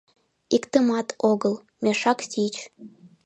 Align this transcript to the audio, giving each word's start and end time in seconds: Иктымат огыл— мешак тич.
Иктымат 0.55 1.07
огыл— 1.31 1.53
мешак 1.83 2.19
тич. 2.31 2.55